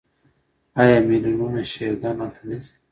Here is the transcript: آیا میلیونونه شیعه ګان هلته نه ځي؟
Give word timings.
آیا 0.81 0.97
میلیونونه 1.09 1.61
شیعه 1.71 1.93
ګان 2.01 2.17
هلته 2.21 2.41
نه 2.49 2.57
ځي؟ 2.63 2.73